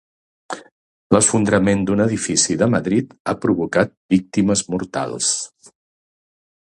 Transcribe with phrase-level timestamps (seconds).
[1.15, 5.33] L'esfondrament d'un edifici de Madrid ha provocat víctimes mortals.